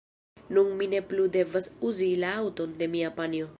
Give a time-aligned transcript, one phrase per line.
[0.57, 3.49] Nun mi ne plu devas uzi la aŭton de mia panjo.